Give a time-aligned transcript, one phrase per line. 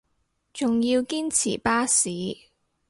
[0.51, 2.09] 仲要堅持巴士